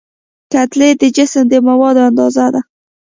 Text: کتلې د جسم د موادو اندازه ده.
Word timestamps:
کتلې 0.51 0.89
د 1.01 1.03
جسم 1.15 1.43
د 1.49 1.53
موادو 1.67 2.01
اندازه 2.09 2.45
ده. 2.53 2.61